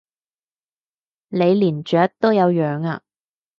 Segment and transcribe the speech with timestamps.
[1.29, 3.03] 你連雀都有養啊？